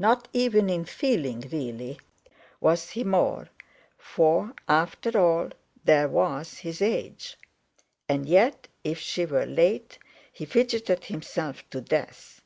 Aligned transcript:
Not 0.00 0.26
even 0.32 0.68
in 0.68 0.84
feeling, 0.84 1.38
really, 1.52 2.00
was 2.60 2.90
he 2.90 3.04
more—for, 3.04 4.52
after 4.66 5.16
all, 5.16 5.50
there 5.84 6.08
was 6.08 6.58
his 6.58 6.82
age. 6.82 7.36
And 8.08 8.26
yet, 8.28 8.66
if 8.82 8.98
she 8.98 9.24
were 9.24 9.46
late 9.46 9.96
he 10.32 10.46
fidgeted 10.46 11.04
himself 11.04 11.62
to 11.70 11.80
death. 11.80 12.40